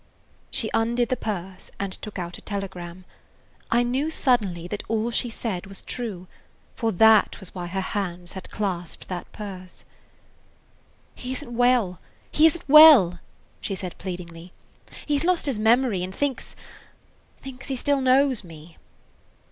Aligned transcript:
She 0.49 0.71
undid 0.73 1.09
the 1.09 1.15
purse 1.15 1.69
and 1.79 1.93
took 1.93 2.17
out 2.17 2.39
a 2.39 2.41
telegram. 2.41 3.05
I 3.69 3.83
knew 3.83 4.09
suddenly 4.09 4.67
that 4.67 4.81
all 4.87 5.11
she 5.11 5.29
said 5.29 5.67
was 5.67 5.83
true; 5.83 6.25
for 6.75 6.91
that 6.93 7.39
was 7.39 7.53
why 7.53 7.67
her 7.67 7.81
hands 7.81 8.33
had 8.33 8.49
clasped 8.49 9.09
that 9.09 9.31
purse. 9.31 9.83
"He 11.13 11.33
is 11.33 11.43
n't 11.43 11.51
well! 11.51 11.99
He 12.31 12.47
is 12.47 12.55
n't 12.57 12.67
well!" 12.67 13.19
she 13.61 13.75
said 13.75 13.95
pleadingly. 13.99 14.53
"He 15.05 15.19
's 15.19 15.23
lost 15.23 15.45
his 15.45 15.59
memory, 15.59 16.01
and 16.03 16.15
thinks–thinks 16.15 17.67
he 17.67 17.75
still 17.75 18.01
knows 18.01 18.43
me." 18.43 18.77